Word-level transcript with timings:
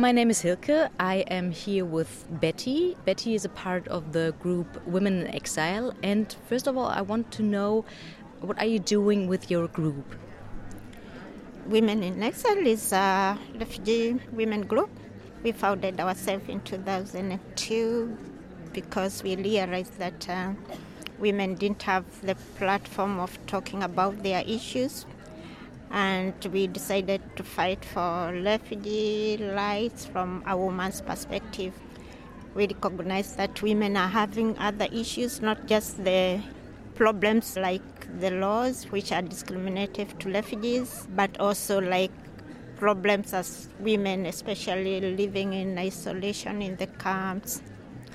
My 0.00 0.12
name 0.12 0.30
is 0.30 0.40
Hilke. 0.40 0.88
I 0.98 1.16
am 1.28 1.50
here 1.50 1.84
with 1.84 2.24
Bethi. 2.40 2.96
Bethi 3.06 3.34
is 3.34 3.44
a 3.44 3.50
part 3.50 3.86
of 3.88 4.12
the 4.12 4.34
group 4.40 4.66
Women 4.86 5.20
in 5.20 5.26
Exile. 5.26 5.92
And 6.02 6.34
first 6.48 6.66
of 6.66 6.78
all, 6.78 6.86
I 6.86 7.02
want 7.02 7.30
to 7.32 7.42
know 7.42 7.84
what 8.40 8.58
are 8.58 8.64
you 8.64 8.78
doing 8.78 9.28
with 9.28 9.50
your 9.50 9.68
group? 9.68 10.14
Women 11.66 12.02
in 12.02 12.22
Exile 12.22 12.66
is 12.66 12.94
a 12.94 13.38
refugee 13.58 14.18
women 14.32 14.62
group. 14.62 14.88
We 15.42 15.52
founded 15.52 16.00
ourselves 16.00 16.48
in 16.48 16.62
2002 16.62 18.16
because 18.72 19.22
we 19.22 19.36
realized 19.36 19.98
that 19.98 20.26
uh, 20.30 20.52
women 21.18 21.56
didn't 21.56 21.82
have 21.82 22.06
the 22.22 22.36
platform 22.56 23.20
of 23.20 23.38
talking 23.46 23.82
about 23.82 24.22
their 24.22 24.42
issues 24.46 25.04
and 25.90 26.34
we 26.52 26.66
decided 26.66 27.20
to 27.36 27.42
fight 27.42 27.84
for 27.84 28.32
refugee 28.44 29.38
rights 29.54 30.06
from 30.06 30.42
a 30.46 30.56
woman's 30.56 31.00
perspective. 31.00 31.74
We 32.54 32.66
recognize 32.66 33.36
that 33.36 33.62
women 33.62 33.96
are 33.96 34.08
having 34.08 34.56
other 34.58 34.86
issues, 34.92 35.40
not 35.40 35.66
just 35.66 36.02
the 36.04 36.40
problems 36.94 37.56
like 37.56 37.82
the 38.20 38.30
laws 38.30 38.84
which 38.90 39.12
are 39.12 39.22
discriminative 39.22 40.18
to 40.18 40.30
refugees, 40.30 41.06
but 41.14 41.38
also 41.40 41.80
like 41.80 42.12
problems 42.76 43.32
as 43.32 43.68
women, 43.78 44.26
especially 44.26 45.00
living 45.00 45.52
in 45.52 45.78
isolation 45.78 46.62
in 46.62 46.76
the 46.76 46.86
camps, 46.86 47.62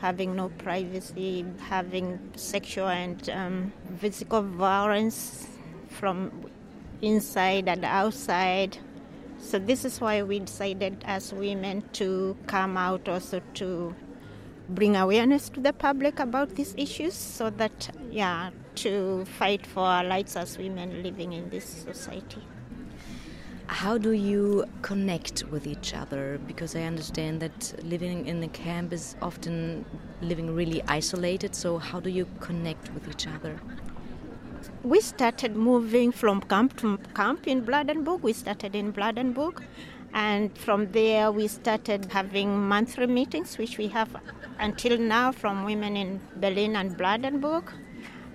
having 0.00 0.36
no 0.36 0.48
privacy, 0.58 1.44
having 1.68 2.18
sexual 2.36 2.88
and 2.88 3.30
um, 3.30 3.72
physical 3.98 4.42
violence 4.42 5.46
from 5.88 6.30
inside 7.04 7.68
and 7.68 7.84
outside. 7.84 8.78
So 9.38 9.58
this 9.58 9.84
is 9.84 10.00
why 10.00 10.22
we 10.22 10.40
decided 10.40 11.04
as 11.06 11.32
women 11.32 11.82
to 11.94 12.36
come 12.46 12.76
out 12.76 13.08
also 13.08 13.40
to 13.54 13.94
bring 14.68 14.96
awareness 14.96 15.50
to 15.50 15.60
the 15.60 15.72
public 15.72 16.18
about 16.18 16.54
these 16.54 16.74
issues 16.78 17.12
so 17.14 17.50
that 17.50 17.90
yeah 18.10 18.50
to 18.74 19.24
fight 19.38 19.66
for 19.66 19.80
our 19.80 20.06
rights 20.06 20.36
as 20.36 20.56
women 20.58 21.02
living 21.02 21.32
in 21.32 21.48
this 21.50 21.64
society. 21.64 22.42
How 23.66 23.96
do 23.98 24.12
you 24.12 24.66
connect 24.82 25.44
with 25.44 25.66
each 25.66 25.94
other? 25.94 26.38
Because 26.46 26.76
I 26.76 26.82
understand 26.82 27.40
that 27.40 27.74
living 27.84 28.26
in 28.26 28.40
the 28.40 28.48
camp 28.48 28.92
is 28.92 29.16
often 29.22 29.84
living 30.20 30.54
really 30.54 30.82
isolated. 30.86 31.54
So, 31.54 31.78
how 31.78 31.98
do 31.98 32.10
you 32.10 32.26
connect 32.40 32.92
with 32.92 33.08
each 33.08 33.26
other? 33.26 33.58
We 34.82 35.00
started 35.00 35.56
moving 35.56 36.12
from 36.12 36.40
camp 36.42 36.76
to 36.78 36.98
camp 37.14 37.46
in 37.46 37.64
Brandenburg. 37.64 38.22
We 38.22 38.32
started 38.32 38.74
in 38.74 38.90
Brandenburg. 38.90 39.62
And 40.12 40.56
from 40.56 40.92
there, 40.92 41.32
we 41.32 41.48
started 41.48 42.06
having 42.12 42.68
monthly 42.68 43.06
meetings, 43.06 43.58
which 43.58 43.78
we 43.78 43.88
have 43.88 44.14
until 44.58 44.96
now 44.98 45.32
from 45.32 45.64
women 45.64 45.96
in 45.96 46.20
Berlin 46.36 46.76
and 46.76 46.96
Brandenburg. 46.96 47.72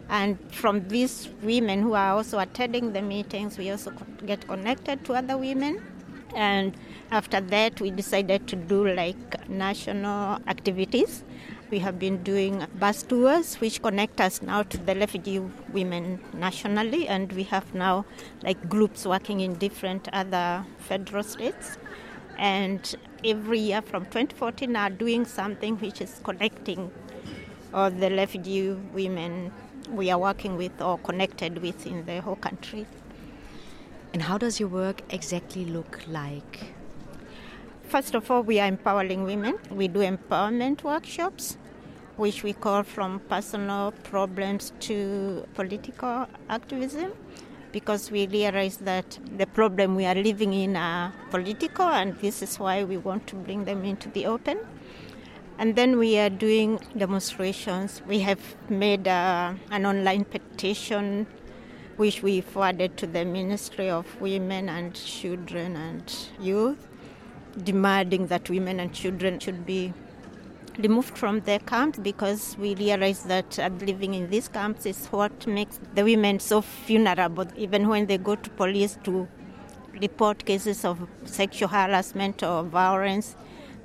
And 0.10 0.38
from 0.52 0.88
these 0.88 1.30
women 1.42 1.82
who 1.82 1.94
are 1.94 2.14
also 2.14 2.40
attending 2.40 2.94
the 2.94 3.02
meetings, 3.02 3.58
we 3.58 3.70
also 3.70 3.94
get 4.26 4.48
connected 4.48 5.06
to 5.06 5.14
other 5.14 5.38
women. 5.38 5.82
And 6.36 6.76
after 7.12 7.40
that, 7.42 7.80
we 7.80 7.92
decided 7.92 8.48
to 8.48 8.56
do 8.56 8.88
like 8.88 9.50
national 9.50 10.40
activities. 10.48 11.24
We 11.72 11.78
have 11.80 12.00
been 12.00 12.24
doing 12.24 12.66
bus 12.80 13.04
tours 13.04 13.56
which 13.62 13.84
connect 13.84 14.20
us 14.20 14.42
now 14.42 14.64
to 14.64 14.78
the 14.78 14.96
refugee 14.96 15.40
women 15.72 16.20
nationally, 16.34 17.08
and 17.08 17.32
we 17.34 17.44
have 17.44 17.76
now 17.76 18.06
like 18.42 18.68
groups 18.68 19.06
working 19.06 19.42
in 19.42 19.54
different 19.54 20.10
other 20.12 20.66
federal 20.80 21.22
states. 21.22 21.78
And 22.40 22.96
every 23.24 23.60
year 23.60 23.84
from 23.84 24.06
2014 24.06 24.76
are 24.76 24.90
doing 24.90 25.26
something 25.26 25.78
which 25.78 26.02
is 26.02 26.20
connecting 26.24 26.90
all 27.72 27.92
the 27.92 28.10
refugee 28.16 28.72
women 28.72 29.52
we 29.92 30.10
are 30.10 30.18
working 30.18 30.58
with 30.58 30.82
or 30.82 30.98
connected 30.98 31.60
with 31.60 31.86
in 31.86 32.04
the 32.08 32.22
whole 32.22 32.36
country. 32.36 32.88
And 34.12 34.24
how 34.24 34.40
does 34.40 34.60
your 34.60 34.70
work 34.70 35.04
exactly 35.12 35.66
look 35.66 36.00
like? 36.08 36.74
First 37.90 38.14
of 38.14 38.30
all, 38.30 38.44
we 38.44 38.60
are 38.60 38.68
empowering 38.68 39.24
women. 39.24 39.58
We 39.72 39.88
do 39.88 40.02
empowerment 40.02 40.84
workshops, 40.84 41.58
which 42.18 42.44
we 42.44 42.54
call 42.54 42.84
from 42.84 43.20
personal 43.22 43.94
problems 44.04 44.74
to 44.82 45.48
political 45.56 46.28
activism, 46.50 47.14
because 47.72 48.12
we 48.12 48.28
realize 48.28 48.78
that 48.78 49.18
the 49.40 49.48
problem 49.48 49.96
we 49.96 50.06
are 50.06 50.14
living 50.14 50.54
in 50.54 50.76
are 50.76 51.12
political, 51.32 51.88
and 51.88 52.16
this 52.20 52.44
is 52.44 52.60
why 52.60 52.84
we 52.84 52.98
want 52.98 53.26
to 53.26 53.36
bring 53.36 53.66
them 53.66 53.84
into 53.84 54.08
the 54.10 54.28
open. 54.28 54.60
And 55.58 55.76
then 55.76 55.98
we 55.98 56.20
are 56.20 56.30
doing 56.30 56.80
demonstrations. 56.96 58.04
We 58.08 58.20
have 58.20 58.40
made 58.70 59.08
uh, 59.08 59.56
an 59.72 59.88
online 59.88 60.26
petition 60.26 61.26
which 61.98 62.22
we 62.22 62.42
forwarded 62.42 62.98
to 62.98 63.08
the 63.08 63.26
Ministry 63.26 63.90
of 63.90 64.22
Women 64.22 64.70
and 64.70 64.94
Children 64.94 65.76
and 65.76 66.16
Youth 66.40 66.89
demanding 67.64 68.28
that 68.28 68.50
women 68.50 68.80
and 68.80 68.94
children 68.94 69.40
should 69.40 69.66
be 69.66 69.94
removed 70.78 71.18
from 71.18 71.42
their 71.42 71.60
camps 71.60 72.00
because 72.00 72.58
we 72.58 72.74
realize 72.76 73.24
that 73.24 73.60
uh, 73.60 73.70
living 73.82 74.14
in 74.14 74.30
these 74.30 74.48
camps 74.48 74.86
is 74.86 75.08
what 75.08 75.46
makes 75.46 75.80
the 75.94 76.04
women 76.04 76.40
so 76.40 76.62
vulnerable, 76.62 77.46
even 77.58 77.88
when 77.88 78.06
they 78.06 78.18
go 78.18 78.36
to 78.36 78.50
police 78.52 78.98
to 79.04 79.28
report 80.02 80.46
cases 80.46 80.86
of 80.86 81.08
sexual 81.26 81.68
harassment 81.68 82.42
or 82.44 82.64
violence. 82.64 83.36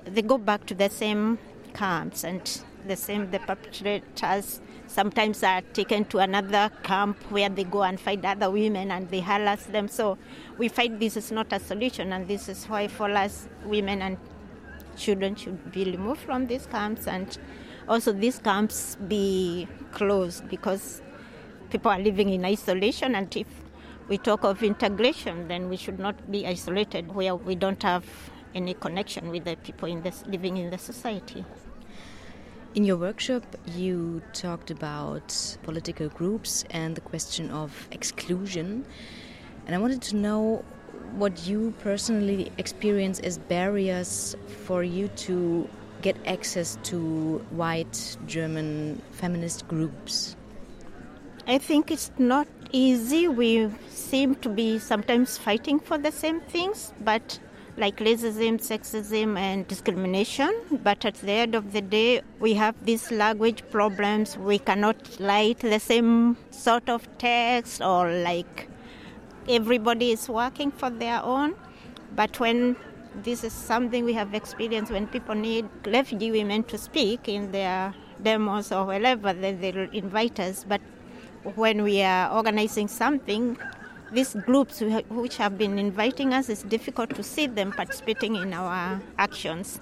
They 0.04 0.22
go 0.22 0.38
back 0.38 0.66
to 0.66 0.74
the 0.74 0.88
same 0.88 1.38
camps 1.72 2.24
and 2.24 2.42
the 2.86 2.96
same 2.96 3.30
the 3.30 3.40
perpetrators 3.40 4.60
sometimes 4.94 5.42
are 5.42 5.60
taken 5.72 6.04
to 6.04 6.18
another 6.18 6.70
camp 6.84 7.18
where 7.30 7.48
they 7.48 7.64
go 7.64 7.82
and 7.82 7.98
find 7.98 8.24
other 8.24 8.48
women 8.48 8.92
and 8.92 9.10
they 9.10 9.18
harass 9.18 9.66
them. 9.66 9.88
So 9.88 10.16
we 10.56 10.68
find 10.68 11.00
this 11.00 11.16
is 11.16 11.32
not 11.32 11.52
a 11.52 11.58
solution, 11.58 12.12
and 12.12 12.28
this 12.28 12.48
is 12.48 12.64
why 12.66 12.86
for 12.86 13.10
us, 13.10 13.48
women 13.64 14.02
and 14.02 14.16
children 14.96 15.34
should 15.34 15.72
be 15.72 15.84
removed 15.84 16.20
from 16.20 16.46
these 16.46 16.66
camps, 16.66 17.08
and 17.08 17.36
also 17.88 18.12
these 18.12 18.38
camps 18.38 18.96
be 19.08 19.66
closed 19.90 20.48
because 20.48 21.02
people 21.70 21.90
are 21.90 21.98
living 21.98 22.28
in 22.28 22.44
isolation, 22.44 23.16
and 23.16 23.36
if 23.36 23.48
we 24.06 24.16
talk 24.16 24.44
of 24.44 24.62
integration, 24.62 25.48
then 25.48 25.68
we 25.68 25.76
should 25.76 25.98
not 25.98 26.30
be 26.30 26.46
isolated 26.46 27.12
where 27.12 27.34
we 27.34 27.56
don't 27.56 27.82
have 27.82 28.04
any 28.54 28.74
connection 28.74 29.30
with 29.30 29.44
the 29.44 29.56
people 29.56 29.88
in 29.88 30.02
this, 30.02 30.22
living 30.28 30.56
in 30.56 30.70
the 30.70 30.78
society. 30.78 31.44
In 32.74 32.82
your 32.82 32.96
workshop, 32.96 33.44
you 33.76 34.20
talked 34.32 34.72
about 34.72 35.56
political 35.62 36.08
groups 36.08 36.64
and 36.70 36.96
the 36.96 37.00
question 37.00 37.48
of 37.52 37.86
exclusion. 37.92 38.84
And 39.64 39.76
I 39.76 39.78
wanted 39.78 40.02
to 40.02 40.16
know 40.16 40.64
what 41.14 41.46
you 41.46 41.72
personally 41.84 42.50
experience 42.58 43.20
as 43.20 43.38
barriers 43.38 44.34
for 44.66 44.82
you 44.82 45.06
to 45.06 45.68
get 46.02 46.16
access 46.26 46.76
to 46.82 47.38
white 47.50 48.16
German 48.26 49.00
feminist 49.12 49.68
groups. 49.68 50.34
I 51.46 51.58
think 51.58 51.92
it's 51.92 52.10
not 52.18 52.48
easy. 52.72 53.28
We 53.28 53.70
seem 53.88 54.34
to 54.36 54.48
be 54.48 54.80
sometimes 54.80 55.38
fighting 55.38 55.78
for 55.78 55.96
the 55.96 56.10
same 56.10 56.40
things, 56.40 56.92
but 57.00 57.38
like 57.76 57.96
racism, 57.98 58.60
sexism, 58.60 59.36
and 59.36 59.66
discrimination. 59.66 60.54
But 60.82 61.04
at 61.04 61.14
the 61.14 61.32
end 61.32 61.54
of 61.54 61.72
the 61.72 61.80
day, 61.80 62.22
we 62.38 62.54
have 62.54 62.74
these 62.84 63.10
language 63.10 63.62
problems. 63.70 64.38
We 64.38 64.58
cannot 64.58 64.96
write 65.20 65.58
the 65.60 65.80
same 65.80 66.36
sort 66.50 66.88
of 66.88 67.06
text, 67.18 67.82
or 67.82 68.12
like 68.12 68.68
everybody 69.48 70.12
is 70.12 70.28
working 70.28 70.70
for 70.70 70.90
their 70.90 71.22
own. 71.22 71.54
But 72.14 72.38
when 72.38 72.76
this 73.22 73.44
is 73.44 73.52
something 73.52 74.04
we 74.04 74.12
have 74.12 74.34
experienced 74.34 74.90
when 74.90 75.06
people 75.06 75.34
need 75.34 75.68
refugee 75.86 76.30
women 76.30 76.64
to 76.64 76.78
speak 76.78 77.28
in 77.28 77.52
their 77.52 77.94
demos 78.22 78.72
or 78.72 78.84
wherever, 78.84 79.32
then 79.32 79.60
they'll 79.60 79.90
invite 79.92 80.38
us. 80.40 80.64
But 80.66 80.80
when 81.56 81.82
we 81.82 82.02
are 82.02 82.32
organizing 82.32 82.88
something, 82.88 83.58
these 84.14 84.34
groups 84.46 84.80
which 85.08 85.36
have 85.36 85.58
been 85.58 85.78
inviting 85.78 86.32
us, 86.32 86.48
it's 86.48 86.62
difficult 86.62 87.10
to 87.16 87.22
see 87.22 87.46
them 87.46 87.72
participating 87.72 88.36
in 88.36 88.52
our 88.54 89.00
actions. 89.18 89.80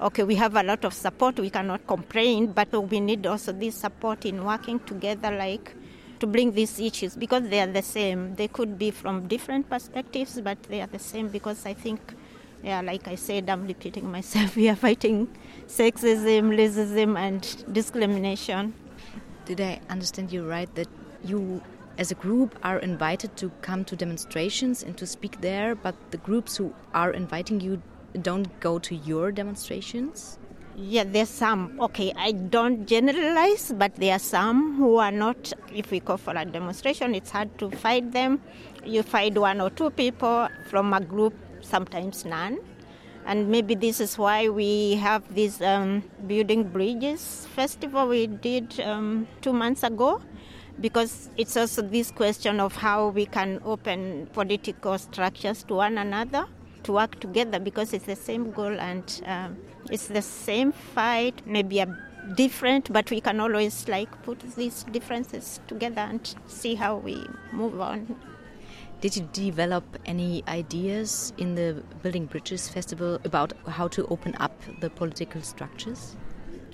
Okay, 0.00 0.24
we 0.24 0.34
have 0.34 0.56
a 0.56 0.62
lot 0.62 0.84
of 0.84 0.92
support, 0.94 1.38
we 1.38 1.50
cannot 1.50 1.86
complain, 1.86 2.52
but 2.52 2.72
we 2.90 3.00
need 3.00 3.26
also 3.26 3.52
this 3.52 3.76
support 3.76 4.24
in 4.24 4.44
working 4.44 4.80
together, 4.80 5.30
like 5.30 5.74
to 6.18 6.26
bring 6.26 6.52
these 6.52 6.78
issues 6.80 7.16
because 7.16 7.48
they 7.48 7.60
are 7.60 7.66
the 7.66 7.82
same. 7.82 8.34
They 8.34 8.48
could 8.48 8.78
be 8.78 8.90
from 8.90 9.28
different 9.28 9.68
perspectives, 9.68 10.40
but 10.40 10.62
they 10.64 10.80
are 10.80 10.86
the 10.86 10.98
same 10.98 11.28
because 11.28 11.64
I 11.66 11.74
think, 11.74 12.00
yeah, 12.62 12.80
like 12.80 13.08
I 13.08 13.14
said, 13.14 13.48
I'm 13.48 13.66
repeating 13.66 14.10
myself, 14.10 14.56
we 14.60 14.68
are 14.68 14.76
fighting 14.76 15.28
sexism, 15.66 16.56
racism, 16.56 17.18
and 17.18 17.42
discrimination. 17.72 18.74
Did 19.44 19.60
I 19.60 19.80
understand 19.88 20.32
you 20.32 20.48
right 20.48 20.72
that 20.74 20.88
you 21.24 21.62
as 22.00 22.10
a 22.10 22.14
group 22.14 22.58
are 22.62 22.78
invited 22.78 23.36
to 23.36 23.50
come 23.60 23.84
to 23.84 23.94
demonstrations 23.94 24.82
and 24.82 24.96
to 24.96 25.06
speak 25.06 25.40
there, 25.42 25.74
but 25.74 25.94
the 26.10 26.16
groups 26.16 26.56
who 26.56 26.74
are 26.94 27.10
inviting 27.12 27.60
you 27.60 27.80
don't 28.22 28.48
go 28.58 28.78
to 28.78 28.96
your 28.96 29.30
demonstrations? 29.30 30.38
Yeah, 30.76 31.04
there's 31.04 31.28
some. 31.28 31.78
Okay, 31.78 32.12
I 32.16 32.32
don't 32.32 32.86
generalize, 32.86 33.74
but 33.76 33.94
there 33.96 34.14
are 34.14 34.18
some 34.18 34.76
who 34.76 34.96
are 34.96 35.12
not. 35.12 35.52
If 35.74 35.90
we 35.90 36.00
go 36.00 36.16
for 36.16 36.34
a 36.34 36.44
demonstration, 36.46 37.14
it's 37.14 37.30
hard 37.30 37.58
to 37.58 37.70
find 37.70 38.12
them. 38.14 38.40
You 38.82 39.02
find 39.02 39.36
one 39.36 39.60
or 39.60 39.68
two 39.68 39.90
people 39.90 40.48
from 40.68 40.94
a 40.94 41.00
group, 41.00 41.34
sometimes 41.60 42.24
none. 42.24 42.60
And 43.26 43.50
maybe 43.50 43.74
this 43.74 44.00
is 44.00 44.16
why 44.16 44.48
we 44.48 44.94
have 44.94 45.34
this 45.34 45.60
um, 45.60 46.02
Building 46.26 46.64
Bridges 46.64 47.46
festival 47.54 48.08
we 48.08 48.26
did 48.26 48.80
um, 48.80 49.28
two 49.42 49.52
months 49.52 49.82
ago, 49.82 50.22
because 50.80 51.28
it's 51.36 51.56
also 51.56 51.82
this 51.82 52.10
question 52.10 52.60
of 52.60 52.74
how 52.74 53.08
we 53.08 53.26
can 53.26 53.60
open 53.64 54.28
political 54.32 54.98
structures 54.98 55.62
to 55.64 55.74
one 55.74 55.98
another 55.98 56.46
to 56.84 56.92
work 56.92 57.20
together 57.20 57.58
because 57.58 57.92
it's 57.92 58.06
the 58.06 58.16
same 58.16 58.50
goal 58.50 58.80
and 58.80 59.22
um, 59.26 59.56
it's 59.90 60.06
the 60.06 60.22
same 60.22 60.72
fight, 60.72 61.42
maybe 61.46 61.80
a 61.80 61.86
different, 62.34 62.92
but 62.92 63.10
we 63.10 63.20
can 63.20 63.40
always 63.40 63.88
like 63.88 64.10
put 64.22 64.40
these 64.56 64.84
differences 64.84 65.60
together 65.66 66.02
and 66.02 66.34
see 66.46 66.74
how 66.74 66.96
we 66.96 67.26
move 67.52 67.80
on. 67.80 68.16
Did 69.00 69.16
you 69.16 69.28
develop 69.32 69.84
any 70.04 70.44
ideas 70.46 71.32
in 71.38 71.54
the 71.54 71.82
Building 72.02 72.26
Bridges 72.26 72.68
Festival 72.68 73.18
about 73.24 73.54
how 73.66 73.88
to 73.88 74.06
open 74.08 74.34
up 74.38 74.52
the 74.80 74.90
political 74.90 75.40
structures? 75.40 76.16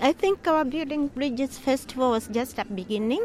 I 0.01 0.13
think 0.13 0.47
our 0.49 0.65
Building 0.65 1.07
Bridges 1.07 1.57
Festival 1.57 2.11
was 2.11 2.27
just 2.29 2.59
a 2.59 2.65
beginning, 2.65 3.25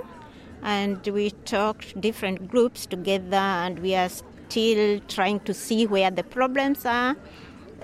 and 0.63 1.05
we 1.07 1.31
talked 1.31 1.99
different 1.99 2.47
groups 2.49 2.85
together, 2.85 3.35
and 3.35 3.79
we 3.79 3.95
are 3.95 4.09
still 4.09 4.99
trying 5.07 5.39
to 5.41 5.53
see 5.53 5.85
where 5.85 6.11
the 6.11 6.23
problems 6.23 6.85
are. 6.85 7.15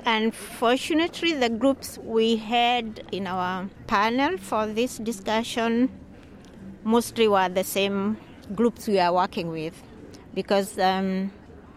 And 0.05 0.33
fortunately, 0.33 1.33
the 1.33 1.49
groups 1.49 1.97
we 2.03 2.35
had 2.37 3.03
in 3.11 3.27
our 3.27 3.69
panel 3.87 4.37
for 4.37 4.67
this 4.67 4.97
discussion 4.97 5.89
mostly 6.83 7.27
were 7.27 7.49
the 7.49 7.63
same 7.63 8.17
groups 8.55 8.87
we 8.87 8.99
are 8.99 9.13
working 9.13 9.49
with 9.49 9.73
because 10.33 10.77
um, 10.79 11.31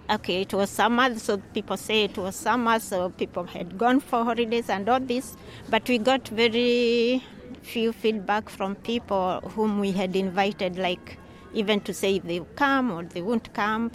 okay 0.09 0.43
it 0.43 0.55
was 0.55 0.71
summer 0.71 1.19
so 1.19 1.39
people 1.55 1.77
say 1.77 2.05
it 2.05 2.17
was 2.17 2.37
summer 2.37 2.79
so 2.79 3.11
people 3.11 3.45
had 3.45 3.77
gone 3.77 3.99
for 3.99 4.25
holidays 4.25 4.69
and 4.71 4.89
all 4.89 5.01
this 5.01 5.37
but 5.69 5.89
we 5.89 5.99
got 5.99 6.29
very 6.29 7.25
few 7.63 7.93
feedback 7.93 8.49
from 8.49 8.75
people 8.77 9.41
whom 9.55 9.81
we 9.81 9.93
had 9.93 10.17
invited 10.17 10.79
like 10.79 11.19
even 11.53 11.81
to 11.81 11.93
say 11.93 12.17
if 12.17 12.23
they 12.25 12.41
come 12.57 12.91
or 12.91 13.03
they 13.03 13.23
won't 13.23 13.53
come 13.55 13.91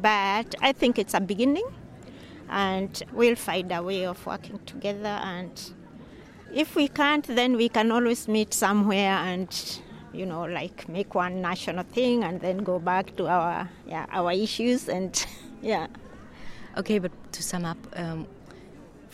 but 0.00 0.54
i 0.60 0.72
think 0.72 0.98
it's 0.98 1.14
a 1.14 1.20
beginning 1.20 1.66
and 2.48 3.02
we'll 3.12 3.36
find 3.36 3.70
a 3.72 3.82
way 3.82 4.04
of 4.04 4.24
working 4.26 4.58
together 4.66 5.20
and 5.22 5.72
if 6.52 6.74
we 6.74 6.88
can't 6.88 7.26
then 7.26 7.56
we 7.56 7.68
can 7.68 7.90
always 7.90 8.26
meet 8.28 8.52
somewhere 8.52 9.16
and 9.18 9.80
you 10.14 10.24
know, 10.24 10.44
like 10.44 10.88
make 10.88 11.14
one 11.14 11.42
national 11.42 11.82
thing 11.84 12.22
and 12.24 12.40
then 12.40 12.58
go 12.58 12.78
back 12.78 13.16
to 13.16 13.26
our 13.26 13.68
yeah 13.86 14.06
our 14.10 14.32
issues 14.32 14.88
and 14.88 15.26
yeah. 15.62 15.88
Okay, 16.76 16.98
but 16.98 17.12
to 17.32 17.42
sum 17.42 17.64
up, 17.64 17.78
um, 17.94 18.26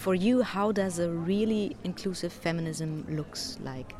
for 0.01 0.15
you, 0.15 0.41
how 0.41 0.73
does 0.73 0.99
a 0.99 1.11
really 1.11 1.77
inclusive 1.85 2.33
feminism 2.33 3.05
looks 3.11 3.59
like? 3.63 3.93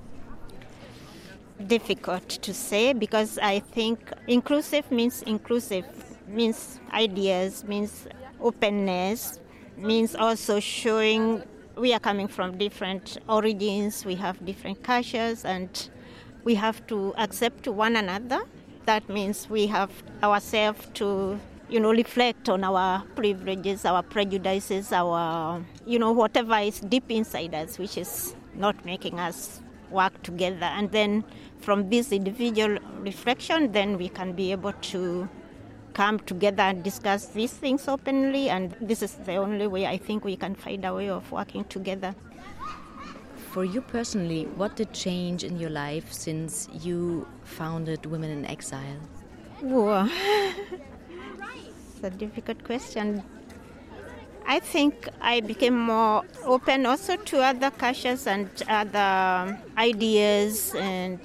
Difficult 1.67 2.27
to 2.27 2.55
say 2.55 2.95
because 2.95 3.39
I 3.39 3.61
think 3.61 4.11
inclusive 4.27 4.91
means 4.91 5.21
inclusive 5.23 5.85
means 6.27 6.81
ideas 6.93 7.65
means 7.65 8.07
openness 8.41 9.41
means 9.77 10.15
also 10.15 10.59
showing 10.59 11.43
we 11.77 11.93
are 11.93 12.01
coming 12.01 12.29
from 12.29 12.57
different 12.57 13.19
origins, 13.29 14.07
we 14.07 14.15
have 14.15 14.43
different 14.47 14.83
cultures 14.83 15.45
and 15.45 15.91
we 16.45 16.55
have 16.55 16.87
to 16.87 17.13
accept 17.19 17.69
one 17.69 17.97
another. 17.97 18.41
That 18.87 19.07
means 19.11 19.51
we 19.51 19.67
have 19.67 19.91
ourselves 20.23 20.89
to, 20.95 21.39
you 21.71 21.79
know, 21.79 21.91
reflect 21.91 22.49
on 22.49 22.65
our 22.65 23.03
privileges, 23.15 23.85
our 23.85 24.03
prejudices, 24.03 24.93
our, 24.93 25.65
you 25.87 25.99
know, 25.99 26.11
whatever 26.11 26.57
is 26.59 26.81
deep 26.81 27.05
inside 27.09 27.55
us, 27.55 27.79
which 27.79 27.97
is 27.97 28.35
not 28.55 28.85
making 28.85 29.21
us 29.21 29.61
work 29.91 30.21
together. 30.23 30.65
And 30.65 30.91
then 30.91 31.25
from 31.61 31.89
this 31.89 32.11
individual 32.11 32.79
reflection, 32.99 33.71
then 33.71 33.99
we 33.99 34.09
can 34.09 34.33
be 34.33 34.51
able 34.51 34.73
to 34.73 35.29
come 35.95 36.19
together 36.21 36.63
and 36.63 36.83
discuss 36.83 37.27
these 37.27 37.53
things 37.53 37.87
openly. 37.87 38.49
And 38.49 38.75
this 38.81 39.01
is 39.01 39.15
the 39.15 39.37
only 39.37 39.69
way 39.69 39.87
I 39.87 39.97
think 39.97 40.25
we 40.25 40.37
can 40.37 40.57
find 40.57 40.85
a 40.85 40.93
way 40.93 41.09
of 41.09 41.31
working 41.31 41.65
together. 41.65 42.17
For 43.53 43.65
you 43.65 43.81
personally, 43.81 44.45
what 44.57 44.77
did 44.77 44.93
change 44.93 45.45
in 45.45 45.59
your 45.59 45.71
life 45.71 46.13
since 46.13 46.69
you 46.83 47.27
founded 47.45 48.07
Women 48.07 48.31
in 48.31 48.45
Exile? 48.47 49.01
Whoa. 49.61 50.09
a 52.03 52.11
difficult 52.11 52.63
question. 52.65 53.23
I 54.47 54.59
think 54.59 55.09
I 55.21 55.41
became 55.41 55.79
more 55.79 56.25
open 56.45 56.87
also 56.87 57.17
to 57.17 57.41
other 57.41 57.71
cultures 57.71 58.27
and 58.27 58.49
other 58.69 59.59
ideas 59.77 60.75
and 60.75 61.21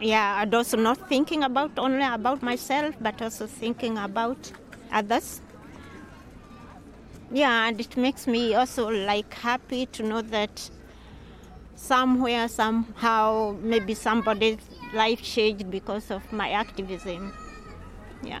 yeah, 0.00 0.42
and 0.42 0.54
also 0.54 0.76
not 0.76 1.08
thinking 1.08 1.42
about 1.42 1.72
only 1.78 2.04
about 2.04 2.42
myself 2.42 2.94
but 3.00 3.20
also 3.20 3.46
thinking 3.46 3.98
about 3.98 4.52
others. 4.92 5.40
Yeah, 7.32 7.68
and 7.68 7.80
it 7.80 7.96
makes 7.96 8.26
me 8.26 8.54
also 8.54 8.88
like 8.88 9.34
happy 9.34 9.86
to 9.86 10.02
know 10.02 10.22
that 10.22 10.70
somewhere, 11.74 12.48
somehow, 12.48 13.56
maybe 13.60 13.94
somebody's 13.94 14.58
life 14.94 15.22
changed 15.22 15.70
because 15.70 16.10
of 16.10 16.32
my 16.32 16.50
activism. 16.50 17.32
Yeah. 18.22 18.40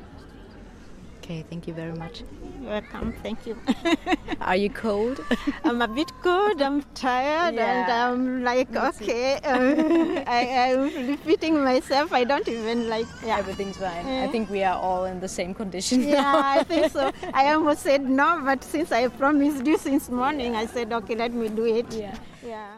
Okay, 1.28 1.44
thank 1.50 1.68
you 1.68 1.74
very 1.74 1.92
much. 1.92 2.22
You're 2.58 2.70
welcome. 2.70 3.12
Thank 3.22 3.46
you. 3.46 3.54
Are 4.40 4.56
you 4.56 4.70
cold? 4.70 5.22
I'm 5.64 5.82
a 5.82 5.86
bit 5.86 6.10
cold. 6.22 6.62
I'm 6.62 6.80
tired, 6.94 7.54
yeah. 7.54 7.66
and 7.68 7.92
I'm 7.92 8.44
like, 8.44 8.74
okay, 8.74 9.34
um, 9.44 10.24
I, 10.26 10.40
am 10.72 10.84
repeating 11.06 11.62
myself. 11.62 12.14
I 12.14 12.24
don't 12.24 12.48
even 12.48 12.88
like. 12.88 13.06
Yeah, 13.22 13.36
everything's 13.36 13.76
fine. 13.76 14.06
Yeah. 14.06 14.24
I 14.24 14.28
think 14.28 14.48
we 14.48 14.64
are 14.64 14.80
all 14.80 15.04
in 15.04 15.20
the 15.20 15.28
same 15.28 15.52
condition. 15.52 16.08
Yeah, 16.08 16.32
I 16.42 16.64
think 16.64 16.92
so. 16.92 17.12
I 17.34 17.52
almost 17.52 17.82
said 17.82 18.08
no, 18.08 18.40
but 18.42 18.64
since 18.64 18.90
I 18.90 19.08
promised 19.08 19.66
you 19.66 19.76
since 19.76 20.08
morning, 20.08 20.56
I 20.56 20.64
said, 20.64 20.90
okay, 20.94 21.14
let 21.14 21.34
me 21.34 21.50
do 21.50 21.66
it. 21.66 21.92
Yeah. 21.92 22.16
Yeah. 22.42 22.70